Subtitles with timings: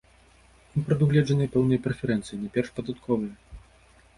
[0.79, 3.33] Ім прадугледжаныя пэўныя прэферэнцыі, найперш падатковыя.